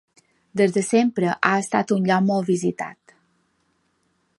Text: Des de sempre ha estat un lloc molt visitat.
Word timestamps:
Des 0.61 0.73
de 0.77 0.81
sempre 0.87 1.29
ha 1.49 1.53
estat 1.65 1.95
un 1.99 2.09
lloc 2.09 2.27
molt 2.31 2.51
visitat. 2.51 3.19